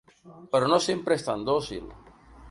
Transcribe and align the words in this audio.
Però 0.53 0.69
no 0.71 0.79
sempre 0.85 1.17
és 1.19 1.25
tan 1.27 1.43
dòcil. 1.49 1.85